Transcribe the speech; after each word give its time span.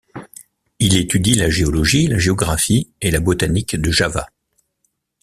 Il 0.79 0.97
étudie 0.97 1.35
la 1.35 1.51
géologie, 1.51 2.07
la 2.07 2.17
géographie 2.17 2.91
et 3.01 3.11
la 3.11 3.19
botanique 3.19 3.75
de 3.75 3.91
Java. 3.91 4.25